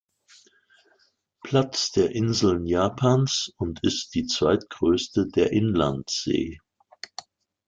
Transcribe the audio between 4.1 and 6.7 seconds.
die zweitgrößte der Inlandsee.